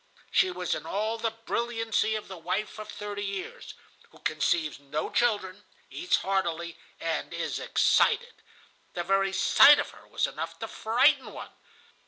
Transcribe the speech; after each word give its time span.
She 0.31 0.49
was 0.49 0.73
in 0.73 0.87
all 0.87 1.19
the 1.19 1.29
brilliancy 1.29 2.15
of 2.15 2.27
the 2.27 2.35
wife 2.39 2.79
of 2.79 2.89
thirty 2.89 3.23
years, 3.23 3.75
who 4.09 4.17
conceives 4.17 4.79
no 4.79 5.11
children, 5.11 5.63
eats 5.91 6.15
heartily, 6.15 6.79
and 6.99 7.31
is 7.31 7.59
excited. 7.59 8.33
The 8.95 9.03
very 9.03 9.31
sight 9.31 9.77
of 9.77 9.91
her 9.91 10.07
was 10.07 10.25
enough 10.25 10.57
to 10.57 10.67
frighten 10.67 11.31
one. 11.33 11.51